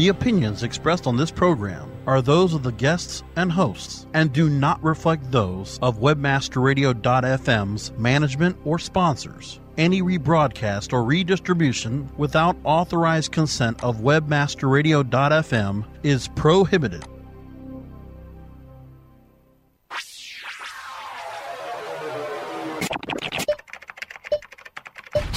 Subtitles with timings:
[0.00, 4.48] The opinions expressed on this program are those of the guests and hosts and do
[4.48, 9.60] not reflect those of webmasterradio.fm's management or sponsors.
[9.76, 17.04] Any rebroadcast or redistribution without authorized consent of webmasterradio.fm is prohibited.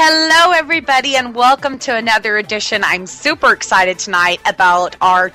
[0.00, 2.84] Hello, everybody, and welcome to another edition.
[2.84, 5.32] I'm super excited tonight about our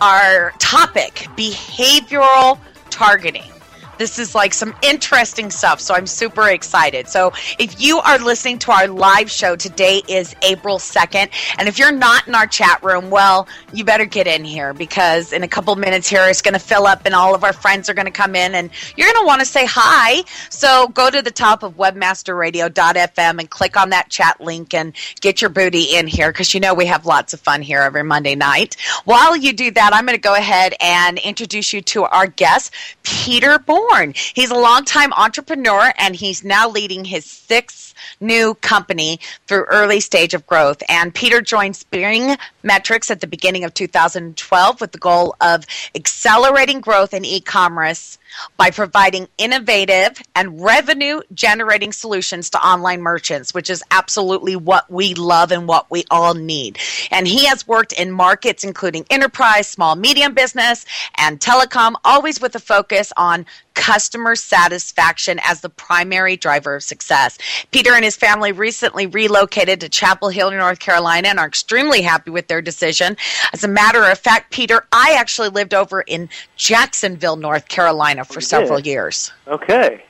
[0.00, 3.52] our topic: behavioral targeting.
[3.98, 7.08] This is like some interesting stuff, so I'm super excited.
[7.08, 11.80] So, if you are listening to our live show, today is April 2nd, and if
[11.80, 15.48] you're not in our chat room, well, you better get in here because in a
[15.48, 18.06] couple minutes here it's going to fill up and all of our friends are going
[18.06, 20.22] to come in and you're going to want to say hi.
[20.48, 25.42] So, go to the top of webmasterradio.fm and click on that chat link and get
[25.42, 28.36] your booty in here because you know we have lots of fun here every Monday
[28.36, 28.76] night.
[29.06, 32.72] While you do that, I'm going to go ahead and introduce you to our guest,
[33.02, 33.87] Peter Bourne.
[34.34, 40.34] He's a longtime entrepreneur and he's now leading his sixth new company through early stage
[40.34, 40.82] of growth.
[40.88, 46.80] And Peter joined Spring Metrics at the beginning of 2012 with the goal of accelerating
[46.80, 48.18] growth in e-commerce
[48.56, 55.14] by providing innovative and revenue generating solutions to online merchants, which is absolutely what we
[55.14, 56.78] love and what we all need.
[57.10, 60.84] And he has worked in markets including enterprise, small, medium business,
[61.16, 67.38] and telecom, always with a focus on customer satisfaction as the primary driver of success.
[67.70, 72.30] Peter and his family recently relocated to Chapel Hill, North Carolina, and are extremely happy
[72.30, 73.16] with their decision.
[73.52, 78.40] As a matter of fact, Peter, I actually lived over in Jacksonville, North Carolina for
[78.40, 79.32] several years.
[79.48, 80.04] Okay.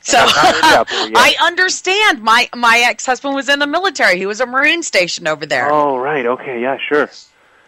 [0.00, 2.22] So I understand.
[2.22, 4.16] My my ex husband was in the military.
[4.16, 5.70] He was a Marine stationed over there.
[5.70, 6.24] Oh right.
[6.24, 6.62] Okay.
[6.62, 6.78] Yeah.
[6.78, 7.10] Sure.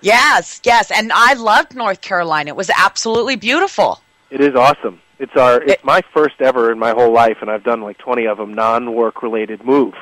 [0.01, 0.61] Yes.
[0.65, 0.91] Yes.
[0.91, 2.49] And I loved North Carolina.
[2.49, 4.01] It was absolutely beautiful.
[4.31, 5.01] It is awesome.
[5.19, 8.27] It's our it's my first ever in my whole life, and I've done like twenty
[8.27, 9.95] of them non-work related move.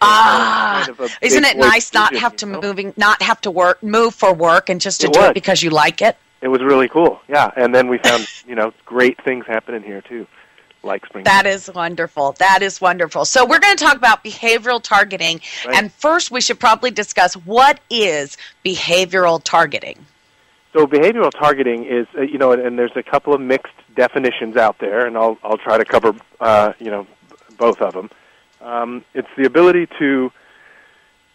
[0.00, 2.60] Ah, kind of isn't it nice not have to know?
[2.60, 5.28] moving, not have to work, move for work, and just to it do was.
[5.30, 6.16] it because you like it?
[6.40, 7.20] It was really cool.
[7.28, 10.26] Yeah, and then we found you know great things happening here too,
[10.84, 11.24] like spring.
[11.24, 12.32] That is wonderful.
[12.38, 13.24] That is wonderful.
[13.24, 15.76] So we're going to talk about behavioral targeting, Right.
[15.76, 20.06] and first we should probably discuss what is behavioral targeting.
[20.72, 24.56] So behavioral targeting is, uh, you know, and, and there's a couple of mixed definitions
[24.56, 27.06] out there, and I'll I'll try to cover, uh, you know,
[27.56, 28.10] both of them.
[28.60, 30.30] Um, it's the ability to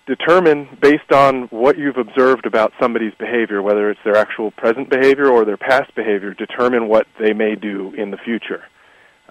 [0.05, 5.29] determine based on what you've observed about somebody's behavior, whether it's their actual present behavior
[5.29, 8.63] or their past behavior, determine what they may do in the future.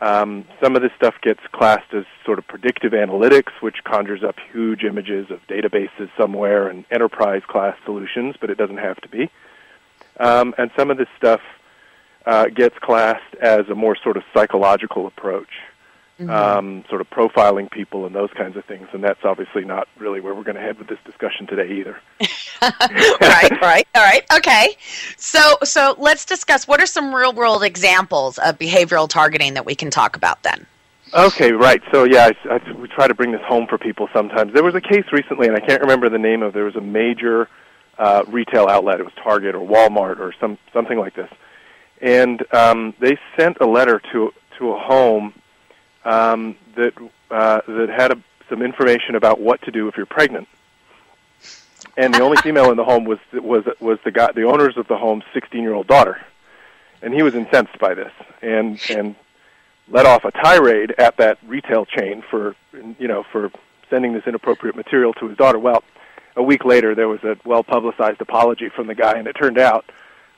[0.01, 4.35] Um, some of this stuff gets classed as sort of predictive analytics, which conjures up
[4.53, 9.31] huge images of databases somewhere and enterprise class solutions, but it doesn't have to be.
[10.19, 11.41] Um, and some of this stuff
[12.27, 15.49] uh, gets classed as a more sort of psychological approach,
[16.29, 18.87] um, sort of profiling people and those kinds of things.
[18.93, 21.99] And that's obviously not really where we're going to head with this discussion today either.
[22.63, 24.77] right, right, all right, okay.
[25.17, 29.75] So, so let's discuss what are some real world examples of behavioral targeting that we
[29.75, 30.67] can talk about then.
[31.15, 31.83] Okay, right.
[31.93, 34.55] So yeah, I, I, we try to bring this home for people sometimes.
[34.55, 36.55] There was a case recently, and I can't remember the name of.
[36.55, 37.49] There was a major
[37.99, 39.01] uh, retail outlet.
[39.01, 41.31] It was Target or Walmart or some something like this,
[42.01, 45.35] and um, they sent a letter to to a home
[46.05, 46.93] um, that
[47.31, 50.49] uh, that had a, some information about what to do if you're pregnant.
[51.97, 54.89] And the only female in the home was was was the guy, the owners of
[54.89, 56.21] the home's 16 year old daughter,
[57.03, 59.15] and he was incensed by this, and and
[59.89, 62.57] let off a tirade at that retail chain for
[62.99, 63.51] you know for
[63.91, 65.59] sending this inappropriate material to his daughter.
[65.59, 65.83] Well,
[66.37, 69.59] a week later there was a well publicized apology from the guy, and it turned
[69.59, 69.85] out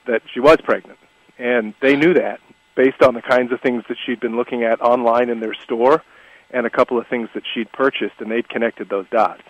[0.07, 0.99] that she was pregnant,
[1.37, 2.39] and they knew that
[2.75, 6.03] based on the kinds of things that she'd been looking at online in their store,
[6.51, 9.41] and a couple of things that she'd purchased, and they'd connected those dots.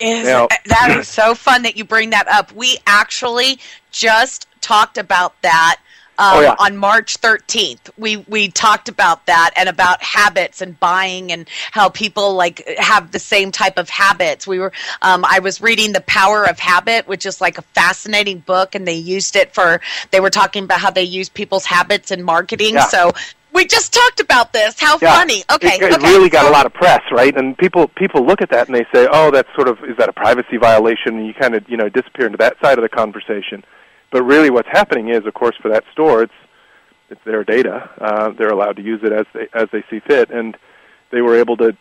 [0.00, 2.52] Is Now- uh, that is so fun that you bring that up.
[2.52, 3.58] We actually
[3.90, 5.80] just talked about that
[6.18, 6.54] um, Oh, yeah.
[6.58, 7.90] on March 13th.
[7.98, 13.10] We we talked about that and about habits and buying and how people like have
[13.12, 14.46] the same type of habits.
[14.46, 14.72] We were
[15.02, 18.86] um, I was reading The Power of Habit, which is like a fascinating book, and
[18.86, 19.80] they used it for.
[20.10, 22.74] They were talking about how they use people's habits in marketing.
[22.74, 22.86] Yeah.
[22.86, 23.12] So
[23.52, 24.80] we just talked about this.
[24.80, 25.14] How Yeah.
[25.16, 25.44] funny.
[25.52, 26.08] Okay, it, it okay.
[26.12, 27.36] really got So- a lot of press, right?
[27.36, 30.08] And people people look at that and they say, "Oh, that's sort of is that
[30.08, 32.88] a privacy violation?" And you kind of you know disappear into that side of the
[32.88, 33.64] conversation.
[34.14, 36.32] But really, what's happening is, of course, for that store, it's
[37.10, 37.90] it's their data.
[38.00, 40.56] Uh, they're allowed to use it as they as they see fit, and
[41.10, 41.76] they were able to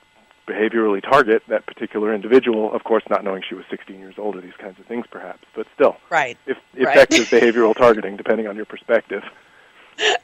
[0.48, 2.74] behaviorally target that particular individual.
[2.74, 5.46] Of course, not knowing she was 16 years old or these kinds of things, perhaps,
[5.56, 6.36] but still, Right.
[6.48, 6.88] if, Right.
[6.88, 9.24] effective behavioral targeting, depending on your perspective.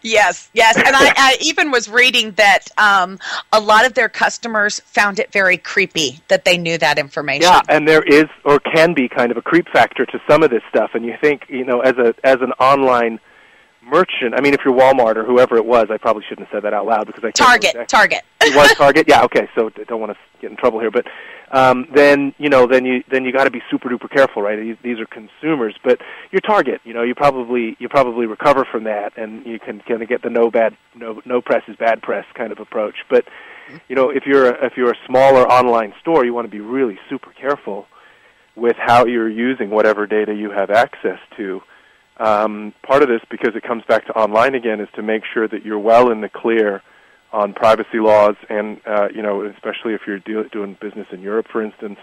[0.02, 3.20] Yes, yes, and I, I even was reading that um,
[3.54, 7.44] a lot of their customers found it very creepy that they knew that information.
[7.44, 10.50] Yeah, and there is or can be kind of a creep factor to some of
[10.50, 10.92] this stuff.
[10.94, 13.20] And you think, you know, as a as an online
[13.82, 16.64] merchant, I mean, if you're Walmart or whoever it was, I probably shouldn't have said
[16.64, 18.24] that out loud because I can't Target, remember Target.
[18.42, 19.06] exactly- It was Target.
[19.08, 19.50] Yeah, okay.
[19.56, 21.06] So I don't want to get in trouble here, but
[21.52, 24.60] um, then you know, then you then you got to be super duper careful, right?
[24.60, 26.00] These, these are consumers, but
[26.32, 30.02] your Target, you know, you probably you probably recover from that, and you can kind
[30.02, 32.96] of get the no bad no no press is bad press kind of approach.
[33.10, 33.26] But
[33.88, 36.62] you know, if you're a, if you're a smaller online store, you want to be
[36.62, 37.88] really super careful
[38.56, 41.62] with how you're using whatever data you have access to.
[42.18, 45.48] Um, part of this, because it comes back to online again, is to make sure
[45.48, 46.84] that you're well in the clear
[47.32, 51.62] on privacy laws, and uh, you know, especially if you're doing business in Europe, for
[51.62, 52.00] instance,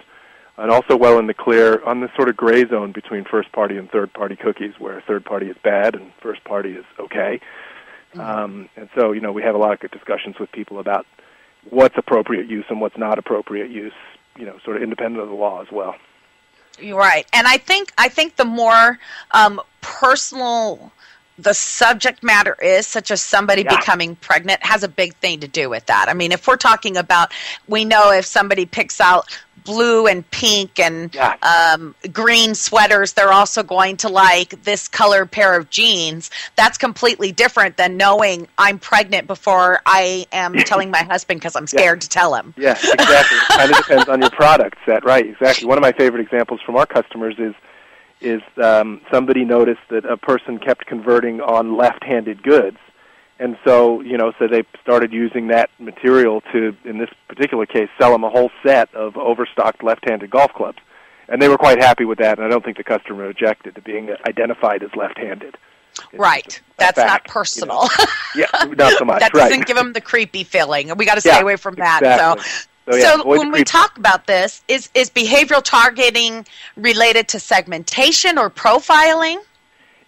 [0.56, 3.76] and also well in the clear on the sort of gray zone between first party
[3.76, 7.40] and third party cookies, where third party is bad and first party is okay.
[8.18, 11.06] Um, and so, you know, we have a lot of good discussions with people about
[11.68, 13.92] what's appropriate use and what's not appropriate use,
[14.38, 15.96] you know, sort of independent of the law as well.
[16.78, 18.98] You're right, and I think I think the more
[19.30, 20.92] um, personal
[21.38, 23.76] the subject matter is, such as somebody Yeah.
[23.76, 26.08] becoming pregnant, has a big thing to do with that.
[26.08, 27.32] I mean, if we're talking about,
[27.68, 29.26] we know if somebody picks out
[29.64, 31.34] blue and pink and Yeah.
[31.42, 36.30] um, green sweaters, they're also going to like this color pair of jeans.
[36.54, 41.66] That's completely different than knowing I'm pregnant before I am telling my husband because I'm
[41.66, 42.54] scared to tell him.
[42.56, 43.38] Yeah, exactly.
[43.38, 45.26] it kind of depends on your product set, right?
[45.26, 45.66] Exactly.
[45.66, 47.54] One of my favorite examples from our customers is
[48.20, 52.78] is um, somebody noticed that a person kept converting on left-handed goods,
[53.38, 57.88] and so you know, so they started using that material to, in this particular case,
[58.00, 60.78] sell them a whole set of overstocked left-handed golf clubs,
[61.28, 62.38] and they were quite happy with that.
[62.38, 65.56] And I don't think the customer objected to being identified as left-handed.
[66.12, 66.60] It's Right.
[66.78, 67.80] That's fact, not you know.
[67.80, 67.88] personal.
[68.34, 69.20] Yeah, not so much.
[69.20, 69.48] that right.
[69.48, 70.94] doesn't give them the creepy feeling.
[70.96, 72.00] We got to stay Yeah, away from that.
[72.02, 72.42] exactly.
[72.44, 76.46] So, So, yeah, the when we talk about this, is is behavioral targeting
[76.76, 79.38] related to segmentation or profiling?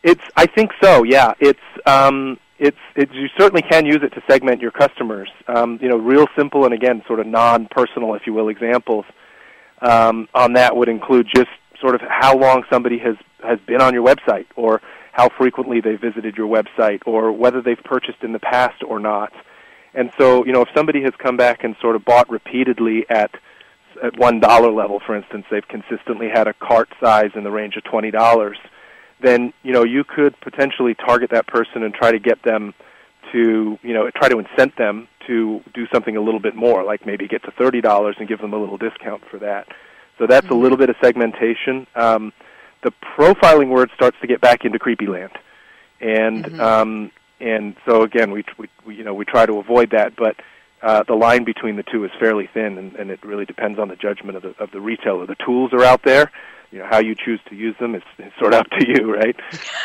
[0.02, 0.22] It's.
[0.36, 1.02] I think so.
[1.02, 1.32] Yeah.
[1.40, 1.58] It's.
[1.86, 2.78] Um, it's.
[2.94, 5.28] It, you certainly can use it to segment your customers.
[5.48, 9.04] Um, you know, real simple and again, sort of non-personal, if you will, examples
[9.80, 13.94] um, on that would include just sort of how long somebody has has been on
[13.94, 14.80] your website, or
[15.12, 19.32] how frequently they visited your website, or whether they've purchased in the past or not.
[19.94, 23.30] And so, you know, if somebody has come back and sort of bought repeatedly at
[24.02, 27.76] at one dollar level, for instance, they've consistently had a cart size in the range
[27.76, 28.58] of twenty dollars,
[29.20, 32.74] then you know you could potentially target that person and try to get them
[33.32, 37.04] to you know try to incent them to do something a little bit more, like
[37.06, 39.66] maybe get to thirty dollars and give them a little discount for that.
[40.18, 41.86] So that's a little bit of segmentation.
[41.94, 42.32] Um,
[42.82, 45.32] the profiling word starts to get back into creepy land,
[46.00, 47.10] and um,
[47.40, 50.36] and so again, we, we, we you know we try to avoid that, but
[50.82, 53.88] uh, the line between the two is fairly thin, and, and it really depends on
[53.88, 55.26] the judgment of the of the retailer.
[55.26, 56.30] The tools are out there.
[56.70, 59.10] You know how you choose to use them is, is sort of up to you,
[59.14, 59.34] right?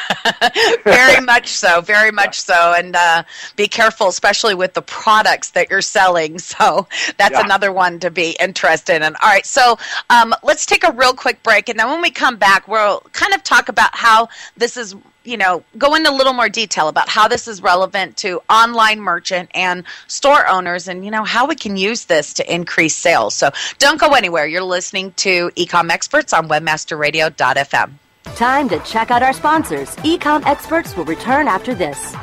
[0.83, 3.23] very much so, very much so, and uh,
[3.55, 6.39] be careful, especially with the products that you're selling.
[6.53, 7.45] So that's Yeah.
[7.45, 9.15] another one to be interested in.
[9.15, 9.77] All right, so
[10.09, 13.33] um, let's take a real quick break, and then when we come back, we'll kind
[13.33, 14.93] of talk about how this is.
[15.25, 18.99] You know, go into a little more detail about how this is relevant to online
[18.99, 23.33] merchant and store owners, and you know how we can use this to increase sales.
[23.33, 24.45] So don't go anywhere.
[24.45, 27.91] You're listening to Ecom Experts on WebmasterRadio.fm.
[28.35, 29.95] Time to check out our sponsors.
[29.97, 32.15] Ecom experts will return after this.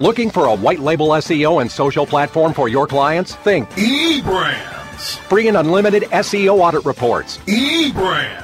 [0.00, 3.36] Looking for a white label SEO and social platform for your clients?
[3.36, 5.18] Think eBrands.
[5.28, 8.43] free and unlimited SEO audit reports, eBrands.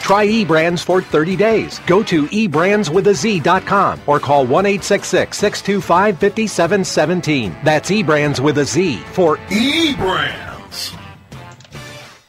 [0.00, 1.80] Try eBrands for 30 days.
[1.86, 7.56] Go to eBrandsWithAZ.com or call 1 625 5717.
[7.64, 10.96] That's eBrands with a Z for eBrands.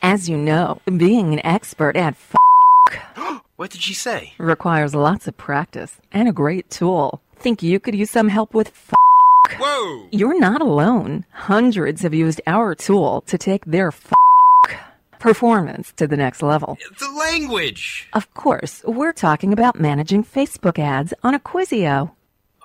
[0.01, 2.35] As you know, being an expert at f-
[3.57, 4.33] What did she say?
[4.38, 7.21] requires lots of practice and a great tool.
[7.35, 8.93] Think you could use some help with f-
[9.59, 10.07] Whoa!
[10.11, 11.25] You're not alone.
[11.31, 14.11] Hundreds have used our tool to take their f-
[15.19, 16.77] performance to the next level.
[16.99, 18.07] The language!
[18.13, 22.11] Of course, we're talking about managing Facebook ads on Acquisio.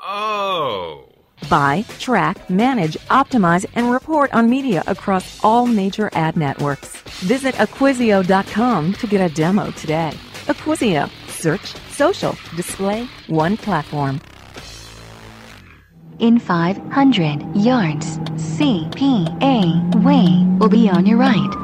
[0.03, 1.09] Oh.
[1.51, 6.97] Buy, track, manage, optimize, and report on media across all major ad networks.
[7.21, 10.13] Visit Acquisio.com to get a demo today.
[10.47, 11.11] Acquisio.
[11.29, 14.21] Search, social, display, one platform.
[16.21, 18.19] In 500 yards,
[18.57, 21.64] CPA Way will be on your right.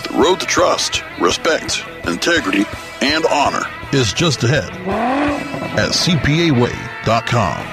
[0.11, 2.65] The road to trust, respect, integrity,
[3.01, 7.65] and honor is just ahead at CPAWay.com.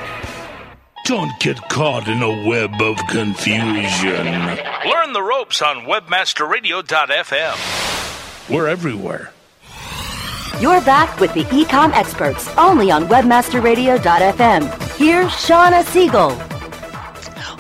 [1.05, 4.25] Don't get caught in a web of confusion.
[4.25, 8.49] Learn the ropes on webmasterradio.fm.
[8.49, 9.33] We're everywhere.
[10.61, 14.97] You're back with the Ecom Experts, only on WebmasterRadio.fm.
[14.97, 16.31] Here's Shawna Siegel.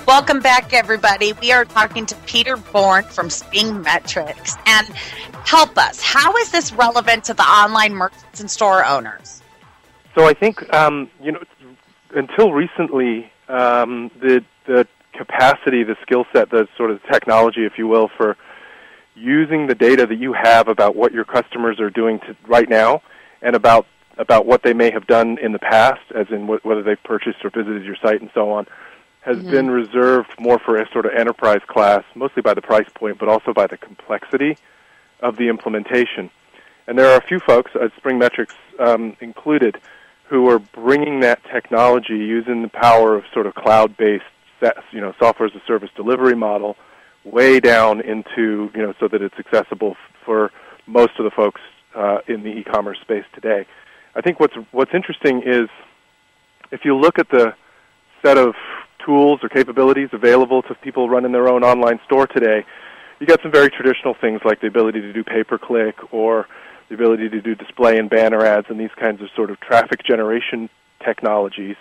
[0.09, 1.35] Welcome back, everybody.
[1.35, 4.57] We are talking to Peter Bourne from Spring Metrics.
[4.65, 4.87] And
[5.45, 9.43] help us, how is this relevant to the online merchants and store owners?
[10.15, 11.41] So I think um, you know
[12.17, 17.87] until recently um, the the capacity, the skill set, the sort of technology, if you
[17.87, 18.39] will, for
[19.15, 23.03] using the data that you have about what your customers are doing to, right now
[23.43, 23.87] and about
[24.17, 27.45] about what they may have done in the past, as in wh- whether they've purchased
[27.45, 28.67] or visited your site and so on,
[29.29, 29.51] has Mhm.
[29.51, 33.29] been reserved more for a sort of enterprise class, mostly by the price point, but
[33.29, 34.57] also by the complexity
[35.21, 36.31] of the implementation.
[36.87, 39.79] And there are a few folks, uh, Spring Metrics um, included,
[40.25, 44.25] who are bringing that technology using the power of sort of cloud-based,
[44.93, 46.77] you know, software as a service delivery model,
[47.25, 50.51] way down into you know so that it's accessible for
[50.87, 51.61] most of the folks
[51.95, 53.67] uh, in the e-commerce space today.
[54.15, 55.69] I think what's what's interesting is
[56.71, 57.55] if you look at the
[58.23, 58.55] set of
[59.09, 62.63] tools or capabilities available to people running their own online store today,
[63.19, 66.47] you got some very traditional things like the ability to do pay-per-click or
[66.91, 70.05] the ability to do display and banner ads and these kinds of sort of traffic
[70.05, 70.69] generation
[71.03, 71.77] technologies.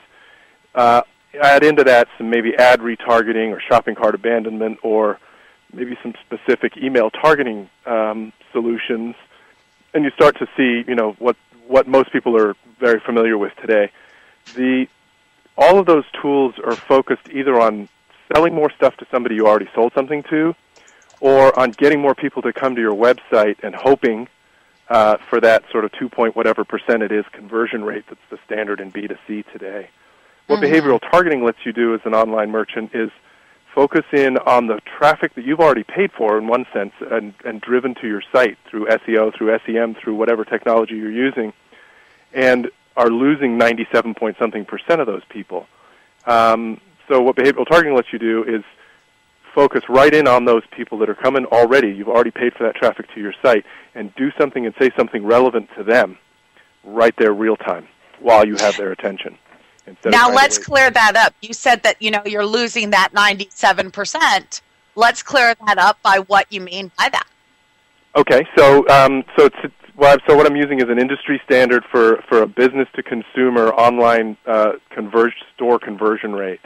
[0.73, 1.01] Uh,
[1.41, 5.19] add into that some maybe ad retargeting or shopping cart abandonment or
[5.73, 9.15] maybe some specific email targeting um, solutions,
[9.93, 11.35] and you start to see you know what
[11.67, 13.91] what most people are very familiar with today.
[14.55, 14.87] The
[15.57, 17.89] all of those tools are focused either on
[18.33, 20.55] selling more stuff to somebody you already sold something to,
[21.19, 24.27] or on getting more people to come to your website and hoping
[24.89, 28.37] uh, for that sort of two point whatever percent it is conversion rate that's the
[28.45, 29.89] standard in B2C today.
[30.47, 30.71] What Mhm.
[30.71, 33.09] behavioral targeting lets you do as an online merchant is
[33.75, 37.61] focus in on the traffic that you've already paid for in one sense and, and
[37.61, 41.53] driven to your site through SEO, through SEM, through whatever technology you're using,
[42.33, 45.67] and are losing 97 point something percent of those people.
[46.25, 48.63] Um, so what behavioral targeting lets you do is
[49.55, 51.89] focus right in on those people that are coming already.
[51.89, 55.25] You've already paid for that traffic to your site, and do something and say something
[55.25, 56.17] relevant to them
[56.83, 57.87] right there, real time,
[58.19, 59.37] while you have their attention.
[60.05, 61.33] Now let's clear that up.
[61.41, 64.61] You said that you know you're losing that 97%.
[64.95, 67.27] Let's clear that up by what you mean by that.
[68.15, 72.21] Okay, so um, so it's, well, so what I'm using is an industry standard for
[72.29, 76.61] for a business to consumer online uh, converged store conversion rate.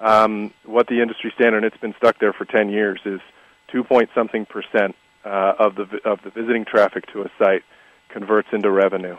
[0.00, 3.20] Um, what the industry standard, and it's been stuck there for 10 years, is
[3.66, 4.94] two point something percent
[5.24, 7.64] uh, of the of the visiting traffic to a site
[8.10, 9.16] converts into revenue.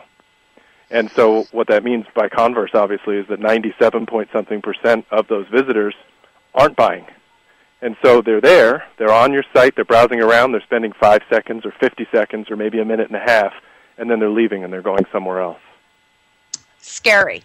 [0.90, 5.28] And so what that means by converse, obviously, is that 97 point something percent of
[5.28, 5.94] those visitors
[6.54, 7.06] aren't buying.
[7.82, 11.64] And so they're there, they're on your site, they're browsing around, they're spending five seconds
[11.64, 13.54] or 50 seconds or maybe a minute and a half,
[13.96, 15.60] and then they're leaving and they're going somewhere else.
[16.78, 17.42] Scary.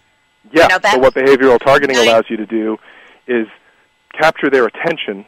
[0.52, 0.64] Yeah.
[0.64, 2.76] You know, so what behavioral targeting allows you to do
[3.26, 3.46] is
[4.12, 5.24] capture their attention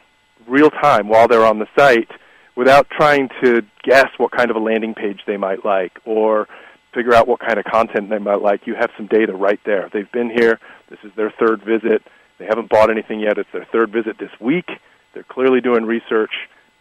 [0.47, 2.09] real time while they're on the site
[2.55, 6.47] without trying to guess what kind of a landing page they might like or
[6.93, 8.65] figure out what kind of content they might like.
[8.65, 9.89] You have some data right there.
[9.93, 10.59] They've been here.
[10.89, 12.03] This is their third visit.
[12.37, 13.37] They haven't bought anything yet.
[13.37, 14.69] It's their third visit this week.
[15.13, 16.31] They're clearly doing research.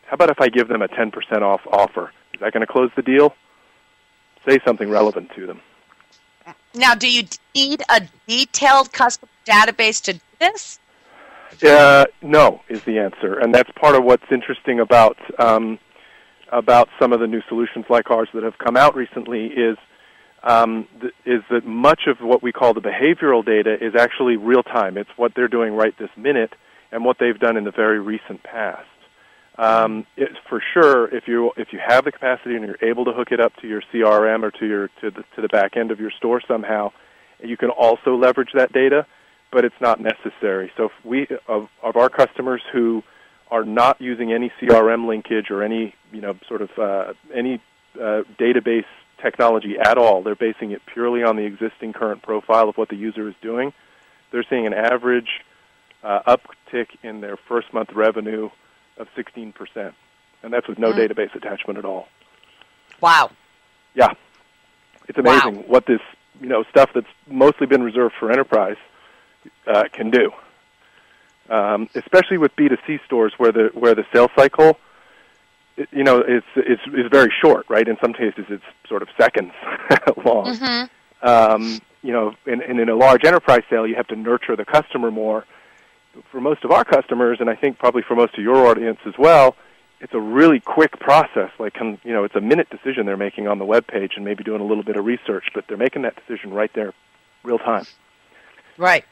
[0.07, 2.13] How about if I give them a 10% off offer?
[2.35, 3.35] Is that going to close the deal?
[4.49, 5.61] Say something relevant to them.
[6.75, 10.79] Now, do you need a detailed customer database to do this?
[11.63, 15.79] Uh, no, is the answer, and that's part of what's interesting about um,
[16.53, 19.47] about some of the new solutions like ours that have come out recently.
[19.47, 19.77] Is
[20.45, 24.63] um, th- is that much of what we call the behavioral data is actually real
[24.63, 24.99] time.
[24.99, 26.53] It's what they're doing right this minute
[26.93, 28.87] and what they've done in the very recent past.
[29.59, 33.13] Um, it's for sure if you if you have the capacity and you're able to
[33.13, 35.91] hook it up to your CRM or to your to the to the back end
[35.91, 36.93] of your store somehow,
[37.43, 39.05] you can also leverage that data,
[39.51, 40.71] but it's not necessary.
[40.77, 43.03] So we of of our customers who
[43.51, 47.61] are not using any CRM linkage or any you know sort of uh, any
[47.97, 48.85] uh, database
[49.21, 52.97] technology at all, they're basing it purely on the existing current profile of what the
[52.97, 53.73] user is doing.
[54.31, 55.41] They're seeing an average
[56.05, 58.51] uptick in their first month revenue
[58.99, 59.93] of 16%.
[60.43, 61.09] And that's with no Mm.
[61.09, 62.09] database attachment at all.
[63.01, 63.31] Wow.
[63.95, 64.13] Yeah.
[65.09, 66.01] It's amazing what this,
[66.41, 68.77] you know, stuff that's mostly been reserved for enterprise
[69.67, 70.33] uh, can do.
[71.49, 74.79] Um, especially with B2C stores where the where the sales cycle
[75.79, 77.87] it, you know, it's it's is very short, right?
[77.89, 79.53] In some cases, it's sort of seconds
[80.25, 80.55] long.
[80.57, 81.27] Mm-hmm.
[81.29, 84.65] Um, you know, and, and in a large enterprise sale, you have to nurture the
[84.65, 85.45] customer more.
[86.31, 89.15] For most of our customers, and I think probably for most of your audience as
[89.19, 89.57] well,
[90.01, 91.51] it's a really quick process.
[91.59, 94.45] Like, you know, it's a minute decision they're making on the web page, and maybe
[94.45, 96.93] doing a little bit of research, but they're making that decision right there,
[97.43, 97.85] real time.
[98.77, 99.05] Right.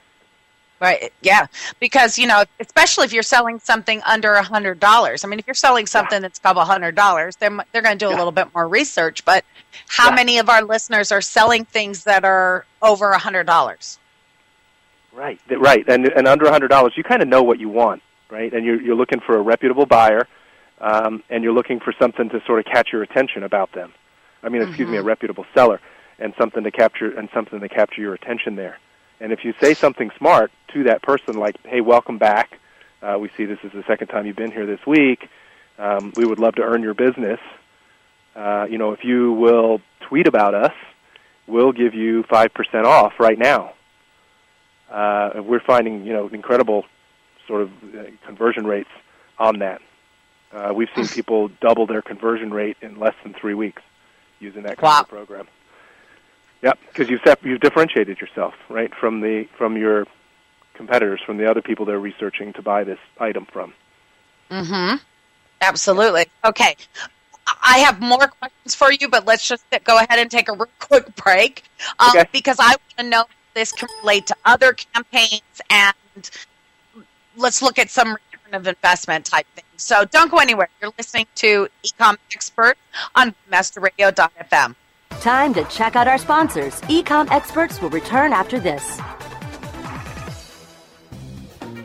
[0.81, 1.11] Right.
[1.23, 1.47] Yeah.
[1.81, 5.25] Because, you know, especially if you're selling something under a hundred dollars.
[5.25, 8.05] I mean, if you're selling something that's a couple hundred dollars, they're, they're going to
[8.05, 9.25] do a little bit more research.
[9.25, 9.45] But
[9.89, 13.99] how many of our listeners are selling things that are over a hundred dollars?
[15.17, 18.03] Right, right, and and under a hundred dollars, you kind of know what you want,
[18.31, 18.53] right?
[18.53, 20.29] And you're you're looking for a reputable buyer,
[20.79, 23.95] um, and you're looking for something to sort of catch your attention about them.
[24.43, 25.81] I mean, excuse me, a reputable seller,
[26.19, 28.77] and something to capture and something to capture your attention there.
[29.19, 32.59] And if you say something smart to that person, like, "Hey, welcome back.
[33.03, 35.31] Uh, we see this is the second time you've been here this week.
[35.79, 37.41] Um, we would love to earn your business.
[38.35, 40.75] Uh, you know, if you will tweet about us,
[41.47, 43.73] we'll give you five percent off right now."
[44.91, 46.85] Uh, we're finding you know incredible
[47.47, 48.91] sort of uh, conversion rates
[49.39, 49.81] on that.
[50.53, 53.83] Uh, we've seen people double their conversion rate in less than three weeks
[54.41, 55.47] using that kind of program.
[56.63, 60.07] Yep, because you've sep- you've differentiated yourself right from the from your
[60.75, 63.73] competitors, from the other people they're researching to buy this item from.
[64.51, 64.97] Mm-hmm.
[65.61, 66.27] Absolutely.
[66.45, 66.77] Okay.
[67.63, 70.69] I have more questions for you, but let's just go ahead and take a real
[70.79, 71.63] quick break
[71.99, 72.25] um, Okay.
[72.33, 73.25] because I want to know
[73.57, 76.31] this can relate to other campaigns and
[77.37, 79.67] let's look at some return of investment type things.
[79.79, 80.69] So don't go anywhere.
[80.81, 82.77] You're listening to Ecom Expert
[83.15, 84.77] on MasterRadio.fm.
[85.21, 86.81] Time to check out our sponsors.
[86.83, 89.01] Ecom experts will return after this.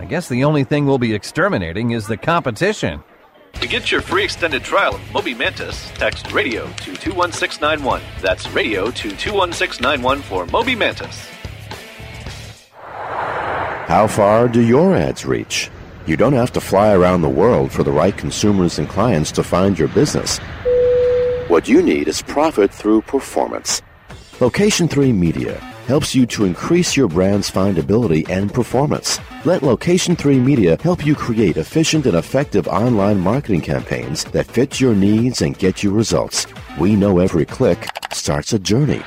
[0.00, 3.04] I guess the only thing we'll be exterminating is the competition.
[3.60, 8.00] To get your free extended trial of Moby Mantis, text radio to 21691.
[8.22, 11.28] That's radio to 21691 for Moby Mantis.
[12.78, 15.70] How far do your ads reach?
[16.06, 19.42] You don't have to fly around the world for the right consumers and clients to
[19.42, 20.38] find your business.
[21.48, 23.82] What you need is profit through performance.
[24.40, 29.18] Location 3 Media helps you to increase your brand's findability and performance.
[29.44, 34.80] Let Location 3 Media help you create efficient and effective online marketing campaigns that fit
[34.80, 36.46] your needs and get you results.
[36.78, 39.02] We know every click starts a journey.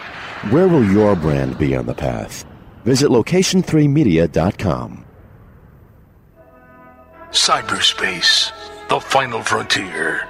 [0.51, 2.43] Where will your brand be on the path?
[2.83, 5.05] Visit location3media.com.
[7.31, 8.51] Cyberspace,
[8.89, 10.27] the final frontier.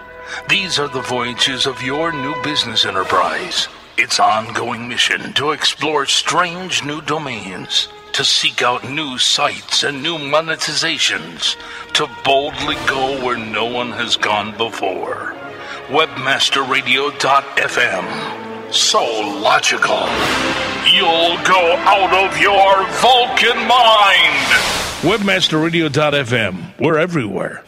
[0.49, 3.67] These are the voyages of your new business enterprise.
[3.95, 10.17] Its ongoing mission to explore strange new domains, to seek out new sites and new
[10.17, 11.55] monetizations,
[11.93, 15.35] to boldly go where no one has gone before.
[15.89, 18.73] Webmasterradio.fm.
[18.73, 19.03] So
[19.39, 20.07] logical.
[20.91, 24.49] You'll go out of your Vulcan mind.
[25.03, 26.79] Webmasterradio.fm.
[26.79, 27.63] We're everywhere.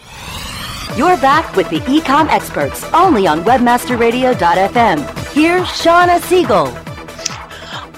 [0.94, 5.34] You're back with the ecom experts only on webmasterradio.fm.
[5.34, 6.72] Here's Shawna Siegel.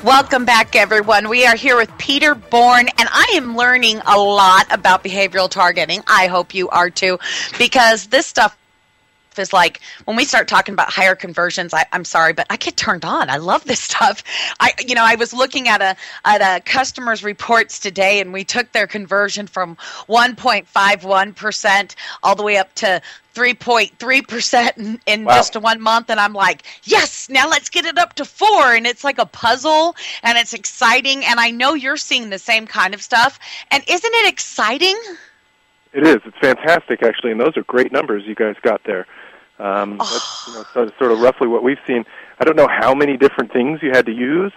[0.03, 1.29] Welcome back, everyone.
[1.29, 6.01] We are here with Peter Bourne, and I am learning a lot about behavioral targeting.
[6.07, 7.19] I hope you are too,
[7.59, 8.57] because this stuff
[9.39, 12.77] is like when we start talking about higher conversions I, am sorry but i get
[12.77, 14.23] turned on i love this stuff
[14.59, 15.95] i you know i was looking at a
[16.25, 19.75] at a customer's reports today and we took their conversion from
[20.07, 23.01] 1.51% all the way up to
[23.33, 25.35] 3.3% in, in wow.
[25.35, 28.87] just one month and i'm like yes now let's get it up to four and
[28.87, 32.95] it's like a puzzle and it's exciting and i know you're seeing the same kind
[32.95, 34.97] of stuff and isn't it exciting
[35.97, 36.17] it is.
[36.25, 39.07] It's fantastic, actually, and those are great numbers you guys got there.
[39.59, 42.05] Um, that's you know, sort, of, sort of roughly what we've seen.
[42.39, 44.53] I don't know how many different things you had to use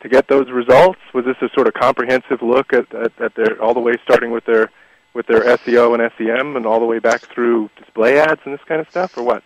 [0.00, 0.98] to get those results.
[1.12, 4.30] Was this a sort of comprehensive look at, at, at their all the way starting
[4.30, 4.70] with their
[5.12, 8.64] with their SEO and SEM and all the way back through display ads and this
[8.64, 9.42] kind of stuff, or what?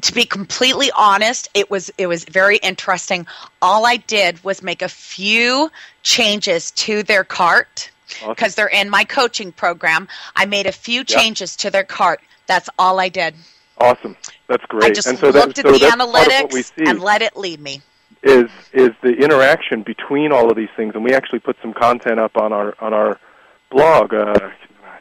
[0.00, 3.26] To be completely honest, it was it was very interesting.
[3.62, 5.70] All I did was make a few
[6.02, 8.52] changes to their cart because awesome.
[8.56, 10.08] they're in my coaching program.
[10.34, 12.20] I made a few changes to their cart.
[12.46, 13.34] That's all I did.
[13.80, 14.16] Awesome.
[14.48, 14.84] That's great.
[14.84, 17.80] I just and so looked that, at so the analytics and let it lead me.
[18.22, 22.18] Is is the interaction between all of these things, and we actually put some content
[22.18, 23.20] up on our on our
[23.70, 24.50] blog uh,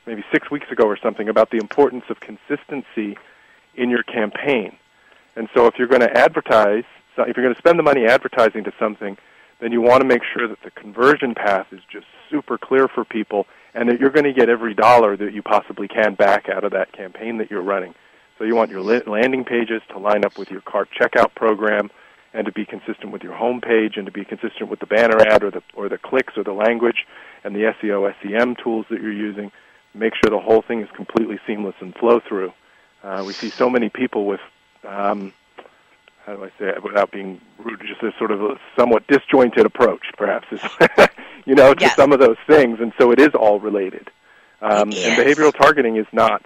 [0.05, 3.17] maybe six weeks ago or something about the importance of consistency
[3.75, 4.75] in your campaign.
[5.35, 6.83] And so, if you're going to advertise,
[7.17, 9.17] if you're going to spend the money advertising to something,
[9.59, 13.03] then you want to make sure that the conversion path is just super clear for
[13.03, 16.63] people, and that you're going to get every dollar that you possibly can back out
[16.63, 17.95] of that campaign that you're running.
[18.37, 21.89] So you want your landing pages to line up with your cart checkout program
[22.33, 25.19] and to be consistent with your home page and to be consistent with the banner
[25.19, 27.07] ad or the or the clicks or the language
[27.43, 29.51] and the SEO SEM tools that you're using.
[29.95, 32.53] Make sure the whole thing is completely seamless and flow through.
[33.03, 34.41] Uh, we see so many people with
[34.87, 35.33] um,
[36.27, 39.65] how do I say it without being rude, just a sort of a somewhat disjointed
[39.65, 40.61] approach, perhaps, is,
[41.45, 41.95] you know, to yes.
[41.95, 44.11] some of those things, and so it is all related.
[44.61, 46.45] Um, and behavioral targeting is not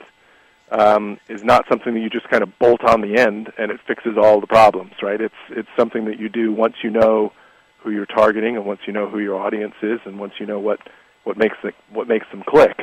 [0.71, 3.79] um, is not something that you just kind of bolt on the end and it
[3.85, 5.19] fixes all the problems, right?
[5.19, 7.33] It's it's something that you do once you know
[7.79, 10.59] who you're targeting and once you know who your audience is and once you know
[10.59, 10.79] what
[11.23, 12.79] what makes the, what makes them click.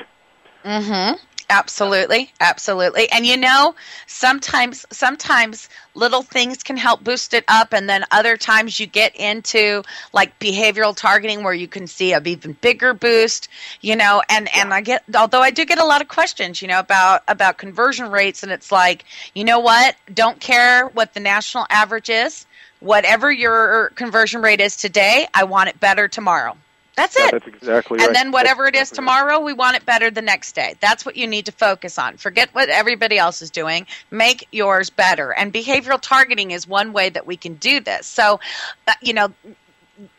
[0.64, 1.18] Mhm.
[1.50, 3.10] Absolutely, absolutely.
[3.10, 3.74] And you know,
[4.06, 9.16] sometimes sometimes little things can help boost it up and then other times you get
[9.16, 9.82] into
[10.12, 13.48] like behavioral targeting where you can see a even bigger boost,
[13.80, 16.68] you know, and and I get although I do get a lot of questions, you
[16.68, 19.96] know, about about conversion rates and it's like, you know what?
[20.12, 22.44] Don't care what the national average is.
[22.80, 26.58] Whatever your conversion rate is today, I want it better tomorrow.
[26.98, 27.30] That's yeah, it.
[27.30, 28.12] That's exactly and right.
[28.12, 30.74] then whatever that's it is exactly tomorrow, we want it better the next day.
[30.80, 32.16] That's what you need to focus on.
[32.16, 33.86] Forget what everybody else is doing.
[34.10, 35.32] Make yours better.
[35.32, 38.04] And behavioral targeting is one way that we can do this.
[38.04, 38.40] So,
[38.88, 39.32] uh, you know,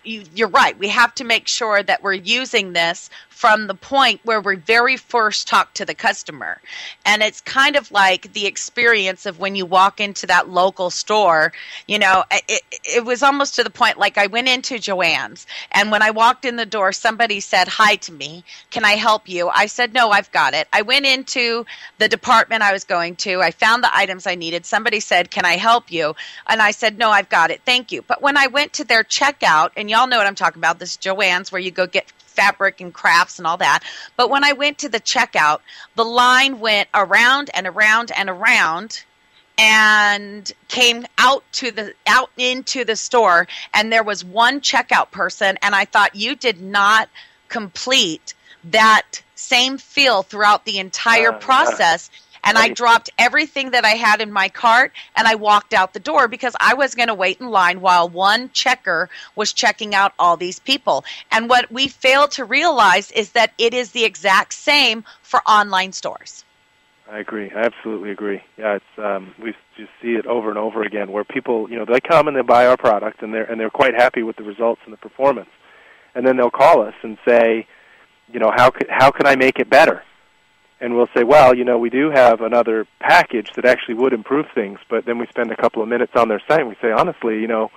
[0.04, 0.78] you, you're right.
[0.78, 3.10] We have to make sure that we're using this
[3.40, 6.60] from the point where we very first talk to the customer.
[7.06, 11.54] And it's kind of like the experience of when you walk into that local store.
[11.88, 15.90] You know, it, it was almost to the point like I went into Joann's, and
[15.90, 18.44] when I walked in the door, somebody said hi to me.
[18.72, 19.48] Can I help you?
[19.48, 20.68] I said, No, I've got it.
[20.74, 21.66] I went into
[21.98, 23.42] the department I was going to.
[23.42, 24.66] I found the items I needed.
[24.66, 26.14] Somebody said, Can I help you?
[26.48, 27.62] And I said, No, I've got it.
[27.66, 28.02] Thank you.
[28.02, 30.98] But when I went to their checkout, and y'all know what I'm talking about, this
[30.98, 33.84] Joann's where you go get fabric and crafts and all that.
[34.16, 35.60] But when I went to the checkout,
[35.96, 39.04] the line went around and around and around
[39.58, 45.58] and came out to the out into the store and there was one checkout person
[45.62, 47.10] and I thought you did not
[47.50, 52.10] complete that same feel throughout the entire Uh, process.
[52.44, 56.00] And I dropped everything that I had in my cart and I walked out the
[56.00, 60.14] door because I was going to wait in line while one checker was checking out
[60.18, 61.04] all these people.
[61.32, 65.92] And what we fail to realize is that it is the exact same for online
[65.92, 66.44] stores.
[67.12, 67.52] I agree.
[67.56, 68.42] I absolutely agree.
[68.58, 71.86] Yeah, it's um, we just see it over and over again where people, you know,
[71.86, 74.44] they come and they buy our product and they're and they're quite happy with the
[74.44, 75.50] results and the performance,
[76.14, 77.66] and then they'll call us and say,
[78.32, 80.04] you know, how could, how can I make it better?
[80.82, 84.48] And we'll say, well, you know, we do have another package that actually would improve
[84.56, 86.92] things, but then we spend a couple of minutes on their site and we say,
[86.92, 87.70] honestly, you know,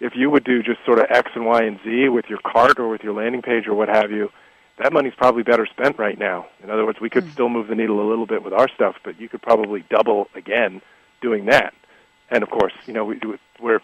[0.00, 2.80] if you would do just sort of X and Y and Z with your cart
[2.80, 4.32] or with your landing page or what have you,
[4.78, 6.46] that money's probably better spent right now.
[6.62, 7.30] In other words, we could hmm.
[7.30, 10.28] still move the needle a little bit with our stuff, but you could probably double
[10.34, 10.80] again
[11.20, 11.74] doing that.
[12.30, 13.20] And of course, you know, we,
[13.60, 13.80] we're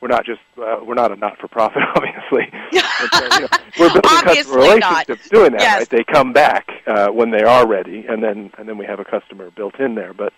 [0.00, 2.52] we're not just uh, we're not a not for profit, obviously.
[2.72, 5.08] You know, we're building customer Obviously not.
[5.08, 5.60] relationships doing that.
[5.60, 5.78] Yes.
[5.80, 5.90] Right?
[5.90, 9.04] They come back uh, when they are ready, and then and then we have a
[9.04, 10.12] customer built in there.
[10.12, 10.32] But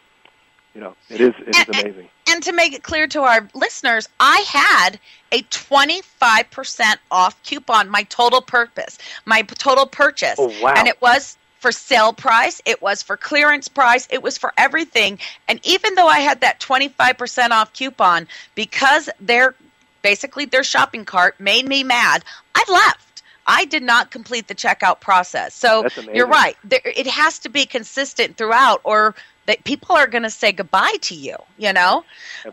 [0.75, 2.09] you know, it is it is amazing.
[2.31, 5.01] And to make it clear to our listeners, I had
[5.33, 10.37] a 25% off coupon, my total purpose, my total purchase.
[10.38, 10.75] Oh, wow.
[10.77, 15.18] And it was for sale price, it was for clearance price, it was for everything.
[15.49, 19.55] And even though I had that 25% off coupon, because their
[20.03, 23.23] basically their shopping cart made me mad, I left.
[23.47, 25.55] I did not complete the checkout process.
[25.55, 26.57] So you're right.
[26.64, 29.14] There, it has to be consistent throughout, or
[29.49, 31.35] that people are going to say goodbye to you.
[31.57, 32.05] You know.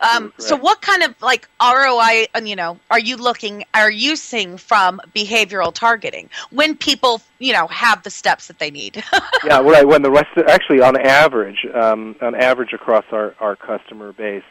[0.02, 2.28] Um, so what kind of like ROI?
[2.44, 3.66] You know, are you looking?
[3.74, 8.72] Are you seeing from behavioral targeting when people you know have the steps that they
[8.72, 9.04] need?
[9.46, 9.88] yeah, right.
[9.88, 14.44] When the rest, actually, on average, um, on average across our our customer base,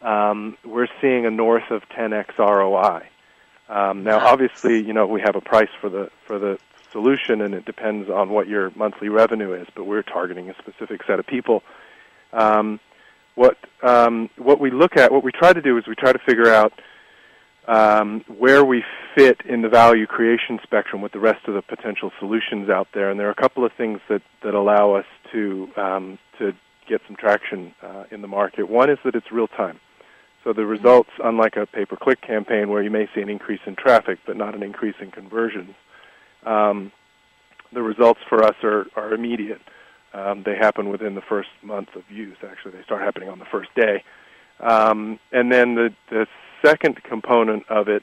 [0.00, 3.02] um, we're seeing a north of 10x ROI.
[3.68, 6.58] Um, now, obviously, you know we have a price for the for the
[6.92, 9.66] solution, and it depends on what your monthly revenue is.
[9.74, 11.62] But we're targeting a specific set of people.
[12.32, 12.80] Um,
[13.34, 16.18] what um, what we look at, what we try to do is we try to
[16.18, 16.72] figure out
[17.68, 18.82] um, where we
[19.14, 23.10] fit in the value creation spectrum with the rest of the potential solutions out there.
[23.10, 26.52] And there are a couple of things that, that allow us to um, to
[26.88, 28.68] get some traction uh, in the market.
[28.68, 29.78] One is that it's real time.
[30.42, 34.18] So the results, unlike a pay-per-click campaign where you may see an increase in traffic
[34.26, 35.74] but not an increase in conversions,
[36.44, 36.92] um,
[37.72, 39.60] the results for us are, are immediate.
[40.12, 42.36] Um, they happen within the first month of use.
[42.42, 44.02] Actually, they start happening on the first day.
[44.58, 46.26] Um, and then the, the
[46.64, 48.02] second component of it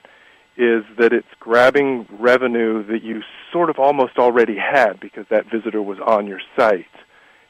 [0.58, 3.22] is that it's grabbing revenue that you
[3.52, 6.86] sort of almost already had because that visitor was on your site.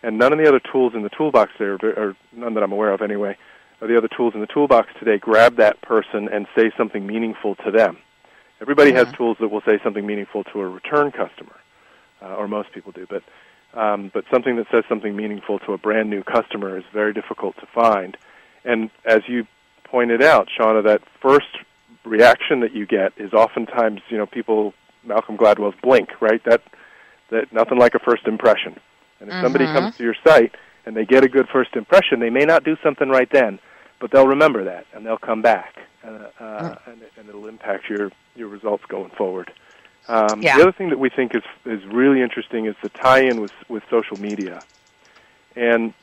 [0.03, 2.91] And none of the other tools in the toolbox there, or none that I'm aware
[2.91, 3.37] of anyway,
[3.81, 7.55] or the other tools in the toolbox today grab that person and say something meaningful
[7.63, 7.97] to them.
[8.61, 11.55] Everybody has tools that will say something meaningful to a return customer,
[12.21, 13.23] uh, or most people do, but
[13.73, 17.55] um, but something that says something meaningful to a brand new customer is very difficult
[17.57, 18.17] to find.
[18.65, 19.45] And as you
[19.83, 21.57] pointed out, Shawna, that first
[22.03, 26.43] reaction that you get is oftentimes, you know, people Malcolm Gladwell's blink, right?
[26.45, 26.61] That
[27.29, 28.79] that nothing like a first impression.
[29.19, 29.73] And if somebody Mhm.
[29.73, 32.77] comes to your site and they get a good first impression, they may not do
[32.81, 33.59] something right then,
[33.99, 38.11] but they'll remember that and they'll come back, uh, uh, and, and it'll impact your
[38.35, 39.51] your results going forward.
[40.07, 40.55] Um, Yeah.
[40.57, 43.83] The other thing that we think is is really interesting is the tie-in with with
[43.89, 44.63] social media,
[45.55, 45.93] and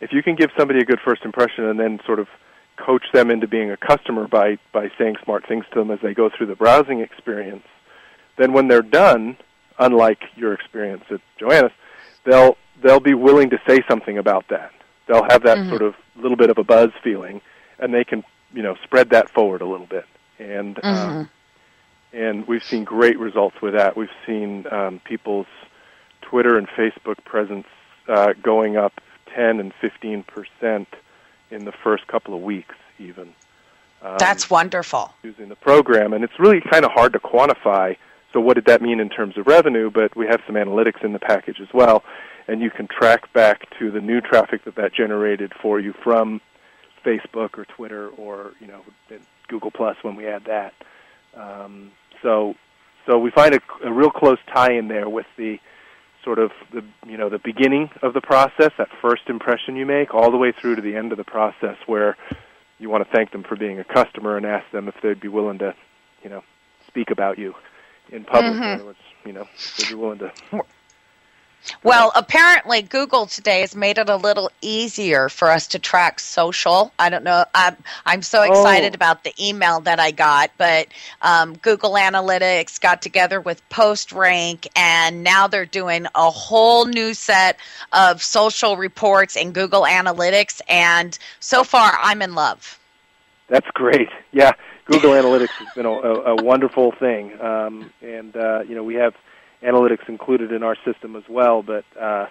[0.00, 2.28] if you can give somebody a good first impression and then sort of
[2.76, 6.14] coach them into being a customer by by saying smart things to them as they
[6.14, 7.66] go through the browsing experience,
[8.36, 9.36] then when they're done,
[9.78, 11.72] unlike your experience at Joanna's,
[12.24, 14.72] they'll they'll be willing to say something about that.
[15.06, 15.68] They'll have that Mhm.
[15.68, 17.40] sort of little bit of a buzz feeling,
[17.78, 20.06] and they can you know spread that forward a little bit.
[20.38, 21.28] And um,
[22.12, 23.96] and we've seen great results with that.
[23.96, 25.46] We've seen um, people's
[26.20, 27.66] Twitter and Facebook presence
[28.08, 29.00] uh, going up
[29.34, 30.88] 10 and 15 percent
[31.50, 33.34] in the first couple of weeks, even.
[34.02, 35.14] Um, That's wonderful.
[35.22, 37.96] using the program, and it's really kind of hard to quantify.
[38.32, 39.90] So, what did that mean in terms of revenue?
[39.90, 42.02] But we have some analytics in the package as well,
[42.52, 46.38] and you can track back to the new traffic that that generated for you from
[47.04, 48.82] Facebook or Twitter or you know
[49.48, 50.74] Google Plus when we add that.
[51.34, 52.54] Um, so,
[53.06, 55.58] so we find a, a real close tie-in there with the
[56.22, 60.14] sort of the you know the beginning of the process, that first impression you make,
[60.14, 62.18] all the way through to the end of the process, where
[62.78, 65.28] you want to thank them for being a customer and ask them if they'd be
[65.28, 65.74] willing to,
[66.22, 66.42] you know,
[66.86, 67.54] speak about you
[68.10, 68.54] in public.
[68.54, 68.74] In Mhm.
[68.74, 70.32] other words, you know, they'd be willing to
[71.82, 76.92] Well, apparently Google today has made it a little easier for us to track social.
[76.98, 77.44] I don't know.
[77.54, 78.96] I'm, I'm so excited Oh.
[78.96, 80.88] about the email that I got, but
[81.22, 87.58] um, Google Analytics got together with PostRank, and now they're doing a whole new set
[87.92, 90.60] of social reports in Google Analytics.
[90.68, 92.78] And so far, I'm in love.
[93.48, 94.08] That's great.
[94.32, 94.52] Yeah,
[94.86, 98.94] Google Analytics has been a, a, a wonderful thing, um, and uh, you know we
[98.94, 99.14] have
[99.64, 101.62] analytics included in our system as well.
[101.62, 102.26] But uh,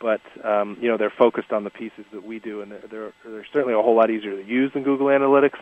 [0.00, 3.12] but um, you know they're focused on the pieces that we do, and they're, they're
[3.24, 5.58] they're certainly a whole lot easier to use than Google Analytics.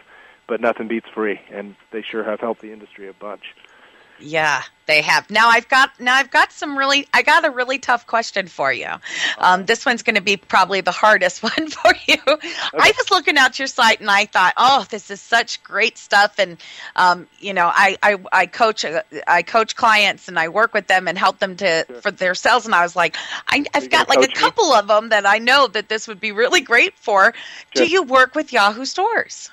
[0.47, 3.55] But nothing beats free, and they sure have helped the industry a bunch.
[4.21, 5.31] Yeah, they have.
[5.31, 8.73] Now I've got now I've got some really I got a really tough question for
[8.73, 8.89] you.
[9.39, 12.17] Um, this one's going to be probably the hardest one for you.
[12.27, 16.39] I was looking at your site and I thought, oh, this is such great stuff.
[16.39, 16.57] And
[16.97, 20.87] um, you know, I, I I coach uh, I coach clients and I work with
[20.87, 22.65] them and help them to for their sales.
[22.65, 25.69] And I was like, I, I've got like a couple of them that I know
[25.69, 27.35] that this would be really great for.
[27.75, 29.51] Do you work with Yahoo stores?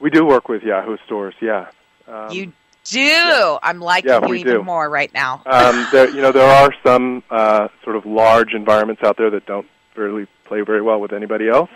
[0.00, 1.68] We do work with Yahoo stores, yeah.
[2.08, 2.52] Um, you
[2.84, 3.58] do.
[3.62, 4.62] I'm liking yeah, you even do.
[4.62, 5.42] more right now.
[5.46, 9.46] um, there, you know, there are some uh, sort of large environments out there that
[9.46, 9.66] don't
[9.96, 11.70] really play very well with anybody else.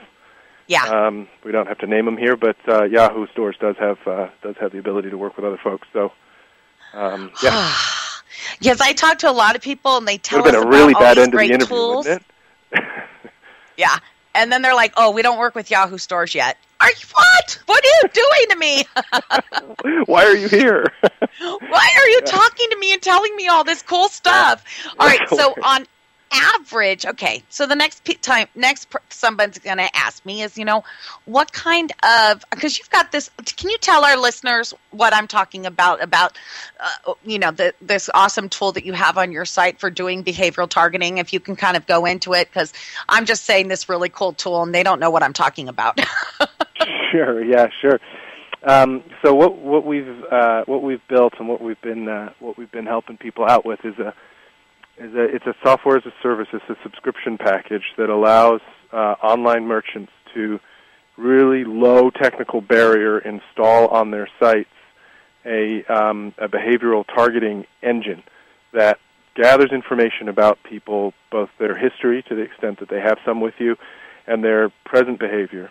[0.66, 0.84] Yeah.
[0.84, 4.28] Um, we don't have to name them here, but uh, Yahoo Stores does have uh,
[4.42, 5.88] does have the ability to work with other folks.
[5.94, 6.12] So,
[6.92, 7.72] um, yeah,
[8.60, 10.72] Yes, I talk to a lot of people and they tell would have us been
[10.72, 12.06] a really about all bad these end of the interview, tools.
[12.06, 12.24] wouldn't
[13.76, 13.96] Yeah,
[14.34, 17.58] and then they're like, "Oh, we don't work with Yahoo stores yet." Are you what?
[17.66, 20.04] What are you doing to me?
[20.06, 20.86] Why are you here?
[21.40, 24.64] Why are you talking to me and telling me all this cool stuff?
[24.98, 25.86] All right, so on
[26.32, 27.42] average, okay.
[27.48, 30.84] So the next pe- time, next per- somebody's going to ask me is, you know,
[31.24, 33.30] what kind of because you've got this.
[33.56, 36.02] Can you tell our listeners what I'm talking about?
[36.02, 36.38] About
[36.80, 40.22] uh, you know the, this awesome tool that you have on your site for doing
[40.22, 41.18] behavioral targeting.
[41.18, 42.72] If you can kind of go into it, because
[43.08, 45.98] I'm just saying this really cool tool and they don't know what I'm talking about.
[47.12, 47.98] sure, yeah, sure.
[48.62, 52.58] Um, so what what we've uh, what we've built and what we've been uh, what
[52.58, 54.14] we've been helping people out with is a
[54.98, 56.48] is a it's a software as a service.
[56.52, 58.60] It's a subscription package that allows
[58.92, 60.58] uh, online merchants to
[61.16, 64.68] really low technical barrier install on their sites
[65.44, 68.22] a um, a behavioral targeting engine
[68.72, 68.98] that
[69.34, 73.54] gathers information about people, both their history to the extent that they have some with
[73.58, 73.76] you,
[74.26, 75.70] and their present behavior,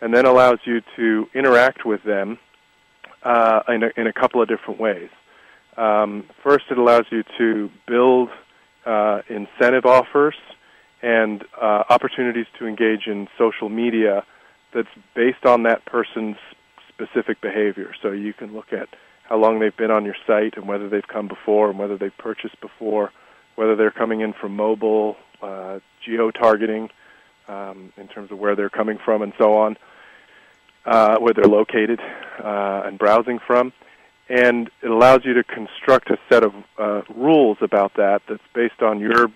[0.00, 2.38] and then allows you to interact with them
[3.22, 5.08] uh, in, a, in a couple of different ways.
[5.76, 8.30] Um, first, it allows you to build
[8.84, 10.36] uh, incentive offers
[11.02, 14.24] and uh, opportunities to engage in social media
[14.72, 16.36] that's based on that person's
[16.88, 17.92] specific behavior.
[18.02, 18.88] So you can look at
[19.28, 22.16] how long they've been on your site and whether they've come before and whether they've
[22.16, 23.12] purchased before,
[23.56, 26.88] whether they're coming in from mobile, uh, geo-targeting
[27.48, 29.76] um, in terms of where they're coming from and so on,
[30.84, 32.00] uh, where they're located
[32.42, 33.72] uh, and browsing from.
[34.28, 38.82] And it allows you to construct a set of uh, rules about that that's based
[38.82, 39.28] on your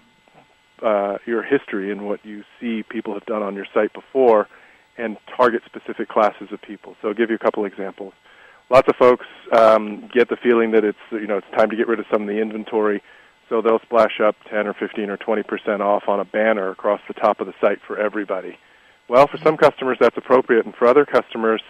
[0.83, 4.49] uh, your history and what you see people have done on your site before,
[4.96, 6.96] and target specific classes of people.
[7.01, 8.14] So I'll give you a couple examples.
[8.70, 11.87] Lots of folks um, get the feeling that it's you know it's time to get
[11.87, 13.03] rid of some of the inventory,
[13.50, 17.00] so they'll splash up 10 or 15 or 20 percent off on a banner across
[17.06, 18.56] the top of the site for everybody.
[19.08, 21.60] Well, for some customers that's appropriate, and for other customers,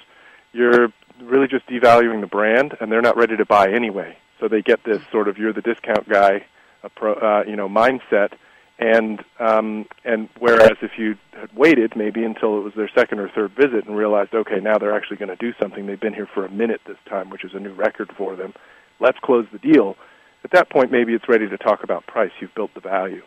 [0.52, 4.16] you're really just devaluing the brand, and they're not ready to buy anyway.
[4.38, 6.44] So they get this sort of you're the discount guy,
[6.84, 8.32] uh, you know, mindset,
[8.78, 13.30] and um, and whereas if you had waited maybe until it was their second or
[13.30, 15.86] third visit and realized, okay, now they're actually going to do something.
[15.86, 18.52] They've been here for a minute this time, which is a new record for them.
[18.98, 19.96] Let's close the deal.
[20.44, 22.32] At that point, maybe it's ready to talk about price.
[22.40, 23.22] You've built the value.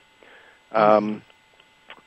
[0.71, 1.21] Um,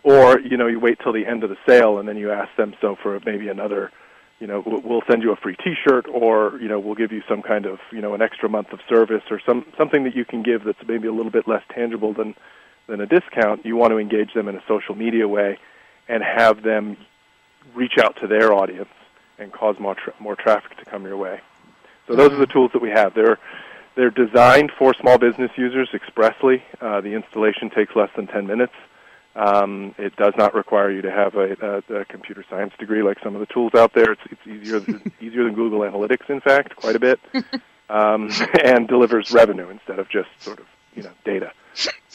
[0.03, 2.55] or you know, you wait till the end of the sale and then you ask
[2.57, 3.91] them so for maybe another
[4.39, 7.43] you know we'll- send you a free t-shirt or you know we'll give you some
[7.43, 10.43] kind of you know an extra month of service or some something that you can
[10.43, 12.35] give that's maybe a little bit less tangible than
[12.89, 13.65] than a discount.
[13.65, 15.59] You want to engage them in a social media way
[16.09, 16.97] and have them
[17.75, 18.89] reach out to their audience
[19.39, 21.41] and cause more tra- more traffic to come your way.
[22.07, 23.15] So those are the tools that we have.
[23.15, 23.39] They're
[23.97, 28.75] they're designed for small business users expressly uh, the installation takes less than 10 minutes
[29.37, 33.19] um, it does not require you to have a, a, a computer science degree like
[33.23, 34.13] some of the tools out there.
[34.13, 37.21] It's, it's easier it's easier than Google Analytics, in fact, quite a bit,
[37.91, 38.31] um,
[38.65, 40.67] and delivers revenue instead of just sort of
[40.97, 41.53] you know data.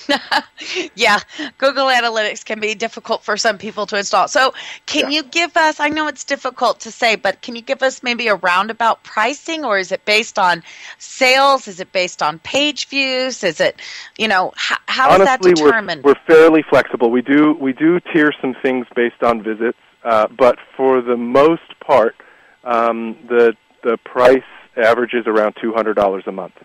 [0.96, 1.20] yeah,
[1.60, 4.28] Google Analytics can be difficult for some people to install.
[4.28, 4.54] So,
[4.88, 5.18] can Yeah.
[5.18, 5.80] you give us?
[5.80, 9.64] I know it's difficult to say, but can you give us maybe a roundabout pricing,
[9.64, 10.64] or is it based on
[10.98, 11.68] sales?
[11.68, 13.44] Is it based on page views?
[13.44, 13.80] Is it,
[14.18, 16.04] you know, how, how is that determined?
[16.04, 17.12] we're we're fairly flexible.
[17.12, 21.80] We do we do tier some things based on visits, uh, but for the most
[21.86, 22.16] part,
[22.64, 24.44] um, the the price
[24.76, 26.56] averages around two hundred dollars a month.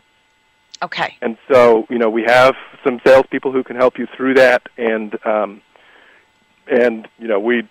[0.83, 1.17] Okay.
[1.23, 2.55] And so, you know, we have
[2.85, 5.63] some salespeople who can help you through that, and um,
[6.69, 7.69] and you know, we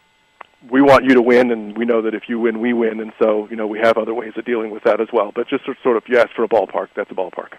[0.70, 3.14] we want you to win, and we know that if you win, we win, and
[3.20, 5.32] so you know, we have other ways of dealing with that as well.
[5.34, 6.90] But just sort of, you asked for a ballpark.
[6.96, 7.54] That's a ballpark.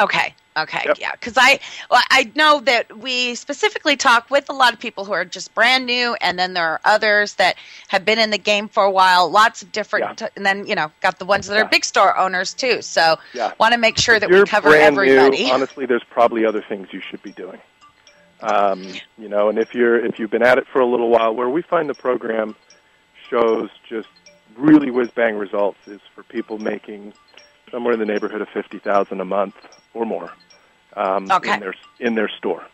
[0.00, 0.34] Okay.
[0.56, 0.92] Okay.
[0.98, 1.12] Yeah.
[1.12, 5.12] Because I, well, I know that we specifically talk with a lot of people who
[5.12, 7.56] are just brand new, and then there are others that
[7.88, 9.30] have been in the game for a while.
[9.30, 12.52] Lots of different, and then you know, got the ones that are big store owners
[12.52, 12.82] too.
[12.82, 13.52] So, Yeah.
[13.60, 15.44] want to make sure that If you're we cover everybody.
[15.44, 17.60] New, honestly, there's probably other things you should be doing.
[18.42, 18.86] Um,
[19.18, 21.48] you know, and if you're if you've been at it for a little while, where
[21.48, 22.56] we find the program
[23.28, 24.08] shows just
[24.56, 27.12] really whiz bang results is for people making
[27.70, 29.54] somewhere in the neighborhood of fifty thousand a month
[29.94, 30.32] or more
[30.96, 31.54] um, Okay.
[31.54, 32.66] in their in their store.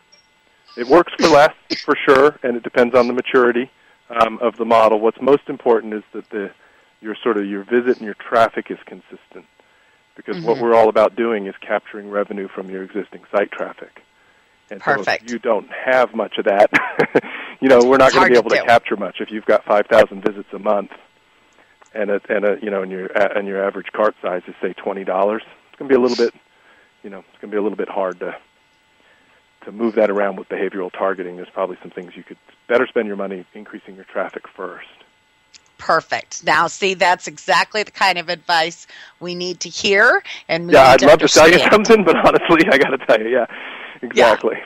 [0.76, 3.70] It works for less for sure, and it depends on the maturity
[4.10, 5.00] um, of the model.
[5.00, 6.50] What's most important is that the
[7.00, 9.46] your sort of your visit and your traffic is consistent,
[10.16, 10.60] because what Mhm.
[10.60, 14.02] we're all about doing is capturing revenue from your existing site traffic.
[14.70, 15.24] And so Perfect.
[15.24, 16.70] if you don't have much of that,
[17.60, 19.64] you know, we're not going to be able to to capture much if you've got
[19.64, 20.90] 5,000 visits a month
[21.94, 24.74] and a, and a, you know, and your and your average cart size is say
[24.74, 25.00] $20.
[25.00, 25.44] It's going
[25.78, 26.34] to be a little bit,
[27.02, 28.36] you know, it's going to be a little bit hard to
[29.64, 31.36] to move that around with behavioral targeting.
[31.36, 34.86] There's probably some things you could better spend your money increasing your traffic first.
[35.78, 36.44] Perfect.
[36.44, 38.86] Now, see, that's exactly the kind of advice
[39.20, 42.66] we need to hear, and yeah, I'd to love to tell you something, but honestly,
[42.70, 43.46] I got to tell you, yeah,
[44.00, 44.56] exactly.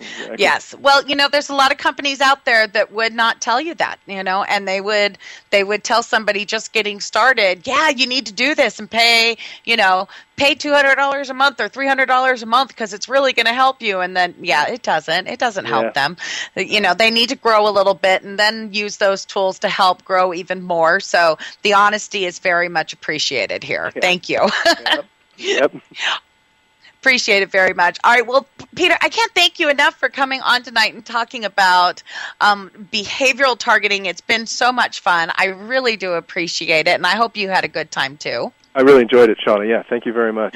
[0.00, 0.36] Exactly.
[0.38, 0.74] Yes.
[0.80, 3.74] Well, you know, there's a lot of companies out there that would not tell you
[3.74, 5.18] that, you know, and they would
[5.50, 9.36] they would tell somebody just getting started, yeah, you need to do this and pay,
[9.64, 13.52] you know, pay $200 a month or $300 a month because it's really going to
[13.52, 15.26] help you and then yeah, it doesn't.
[15.26, 15.70] It doesn't Yeah.
[15.70, 16.16] help them.
[16.56, 19.68] You know, they need to grow a little bit and then use those tools to
[19.68, 21.00] help grow even more.
[21.00, 23.92] So, the honesty is very much appreciated here.
[24.00, 24.48] Thank you.
[25.36, 25.74] Yep.
[27.00, 27.98] Appreciate it very much.
[28.04, 28.46] All right, well,
[28.76, 32.02] Peter, I can't thank you enough for coming on tonight and talking about
[32.42, 34.04] um, behavioral targeting.
[34.04, 35.32] It's been so much fun.
[35.36, 38.52] I really do appreciate it, and I hope you had a good time too.
[38.74, 39.66] I really enjoyed it, Shawna.
[39.66, 40.54] Yeah, thank you very much.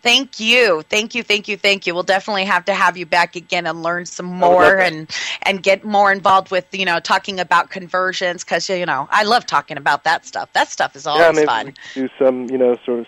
[0.00, 1.92] Thank you, thank you, thank you, thank you.
[1.92, 5.10] We'll definitely have to have you back again and learn some more and
[5.42, 9.44] and get more involved with you know talking about conversions because you know I love
[9.44, 10.52] talking about that stuff.
[10.52, 11.74] That stuff is always yeah, maybe fun.
[11.94, 13.06] do some, you know, sort of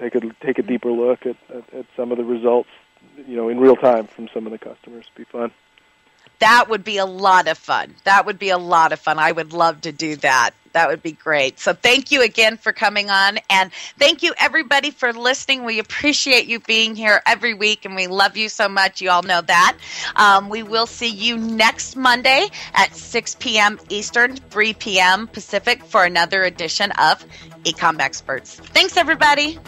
[0.00, 2.68] take a take a deeper look at, at, at some of the results,
[3.26, 5.06] you know, in real time from some of the customers.
[5.14, 5.52] It'd Be fun.
[6.42, 7.94] That would be a lot of fun.
[8.02, 9.16] That would be a lot of fun.
[9.16, 10.50] I would love to do that.
[10.72, 11.60] That would be great.
[11.60, 15.62] So thank you again for coming on and thank you everybody for listening.
[15.64, 19.00] We appreciate you being here every week and we love you so much.
[19.00, 19.76] You all know that.
[20.16, 23.78] Um, we will see you next Monday at 6 p.m.
[23.88, 25.28] Eastern, 3 p.m.
[25.28, 27.24] Pacific for another edition of
[27.62, 28.56] Ecom Experts.
[28.56, 29.60] Thanks everybody.